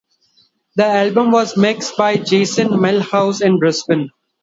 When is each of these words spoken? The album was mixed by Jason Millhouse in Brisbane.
The 0.77 0.83
album 0.87 1.29
was 1.29 1.55
mixed 1.55 1.95
by 1.95 2.17
Jason 2.17 2.69
Millhouse 2.69 3.39
in 3.43 3.59
Brisbane. 3.59 4.09